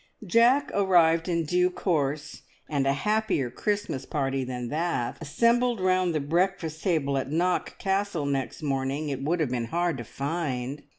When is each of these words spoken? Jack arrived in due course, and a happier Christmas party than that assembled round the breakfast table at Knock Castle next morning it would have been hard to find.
Jack 0.25 0.71
arrived 0.73 1.29
in 1.29 1.45
due 1.45 1.69
course, 1.69 2.41
and 2.67 2.87
a 2.87 2.93
happier 2.93 3.51
Christmas 3.51 4.03
party 4.03 4.43
than 4.43 4.69
that 4.69 5.15
assembled 5.21 5.79
round 5.79 6.15
the 6.15 6.19
breakfast 6.19 6.81
table 6.81 7.19
at 7.19 7.29
Knock 7.31 7.77
Castle 7.77 8.25
next 8.25 8.63
morning 8.63 9.09
it 9.09 9.21
would 9.21 9.39
have 9.39 9.51
been 9.51 9.65
hard 9.65 9.99
to 9.99 10.03
find. 10.03 10.81